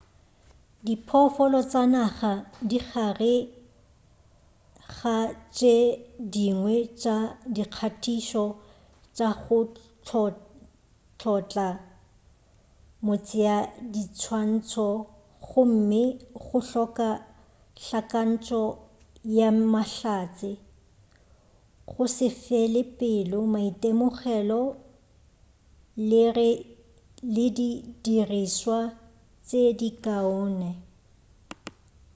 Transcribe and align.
diphoofolo 0.85 1.59
tša 1.71 1.83
naga 1.93 2.33
di 2.69 2.77
gare 2.89 3.33
ga 4.95 5.17
tše 5.55 5.75
dingwe 6.33 6.75
tša 7.01 7.17
dikgatišo 7.55 8.45
tša 9.15 9.29
go 9.41 9.57
tlhotla 11.19 11.69
motšeadiswantšho 13.05 14.87
gomme 15.47 16.03
go 16.43 16.57
hloka 16.69 17.09
hlakantšo 17.83 18.61
ya 19.37 19.49
mahlatse 19.73 20.51
go 21.91 22.03
se 22.15 22.27
fele 22.43 22.81
pelo 22.97 23.39
maitemogelo 23.53 24.61
le 27.35 27.45
di 27.57 27.69
dirišwa 28.03 28.79
tše 29.47 29.63
di 29.79 29.89
kaone 30.03 30.71